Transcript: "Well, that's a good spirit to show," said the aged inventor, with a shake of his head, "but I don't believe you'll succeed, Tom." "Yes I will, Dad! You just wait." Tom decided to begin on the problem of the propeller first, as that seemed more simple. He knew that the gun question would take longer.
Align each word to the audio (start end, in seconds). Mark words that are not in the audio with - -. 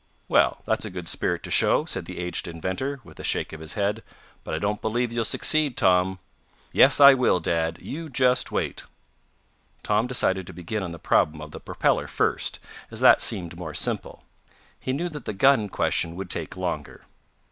"Well, 0.27 0.63
that's 0.65 0.83
a 0.83 0.89
good 0.89 1.07
spirit 1.07 1.43
to 1.43 1.51
show," 1.51 1.85
said 1.85 2.05
the 2.05 2.17
aged 2.17 2.47
inventor, 2.47 2.99
with 3.03 3.19
a 3.19 3.23
shake 3.23 3.53
of 3.53 3.59
his 3.59 3.73
head, 3.73 4.01
"but 4.43 4.55
I 4.55 4.57
don't 4.57 4.81
believe 4.81 5.13
you'll 5.13 5.23
succeed, 5.25 5.77
Tom." 5.77 6.17
"Yes 6.71 6.99
I 6.99 7.13
will, 7.13 7.39
Dad! 7.39 7.77
You 7.79 8.09
just 8.09 8.51
wait." 8.51 8.85
Tom 9.83 10.07
decided 10.07 10.47
to 10.47 10.53
begin 10.53 10.81
on 10.81 10.91
the 10.91 10.97
problem 10.97 11.39
of 11.39 11.51
the 11.51 11.59
propeller 11.59 12.07
first, 12.07 12.57
as 12.89 12.99
that 13.01 13.21
seemed 13.21 13.55
more 13.59 13.75
simple. 13.75 14.23
He 14.79 14.91
knew 14.91 15.07
that 15.07 15.25
the 15.25 15.33
gun 15.33 15.69
question 15.69 16.15
would 16.15 16.31
take 16.31 16.57
longer. 16.57 17.05